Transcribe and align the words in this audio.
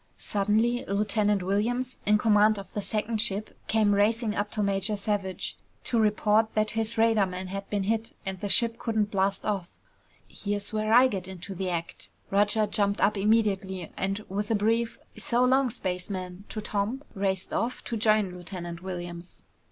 Suddenly, 0.17 0.83
Lieutenant 0.87 1.43
Williams, 1.43 1.99
in 2.07 2.17
command 2.17 2.57
of 2.57 2.73
the 2.73 2.81
second 2.81 3.21
ship, 3.21 3.55
came 3.67 3.93
racing 3.93 4.33
up 4.33 4.49
to 4.49 4.63
Major 4.63 4.97
Savage, 4.97 5.55
to 5.83 5.99
report 5.99 6.55
that 6.55 6.71
his 6.71 6.95
radarman 6.97 7.49
had 7.49 7.69
been 7.69 7.83
hit 7.83 8.11
and 8.25 8.39
the 8.39 8.49
ship 8.49 8.79
couldn't 8.79 9.11
blast 9.11 9.45
off. 9.45 9.69
"Here's 10.27 10.73
where 10.73 10.91
I 10.91 11.07
get 11.07 11.27
into 11.27 11.53
the 11.53 11.69
act!" 11.69 12.09
Roger 12.31 12.65
jumped 12.65 12.99
up 12.99 13.15
immediately, 13.15 13.91
and 13.95 14.25
with 14.27 14.49
a 14.49 14.55
brief 14.55 14.97
"So 15.19 15.45
long, 15.45 15.69
spaceman" 15.69 16.45
to 16.49 16.61
Tom, 16.61 17.03
raced 17.13 17.53
off 17.53 17.83
to 17.83 17.95
join 17.95 18.31
Lieutenant 18.35 18.81
Williams. 18.81 19.43